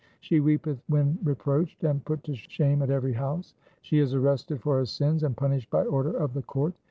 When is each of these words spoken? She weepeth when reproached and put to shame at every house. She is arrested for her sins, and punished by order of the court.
She 0.19 0.39
weepeth 0.39 0.81
when 0.87 1.19
reproached 1.23 1.83
and 1.83 2.03
put 2.03 2.23
to 2.23 2.33
shame 2.35 2.81
at 2.81 2.89
every 2.89 3.13
house. 3.13 3.53
She 3.83 3.99
is 3.99 4.15
arrested 4.15 4.59
for 4.63 4.79
her 4.79 4.85
sins, 4.87 5.21
and 5.21 5.37
punished 5.37 5.69
by 5.69 5.85
order 5.85 6.17
of 6.17 6.33
the 6.33 6.41
court. 6.41 6.73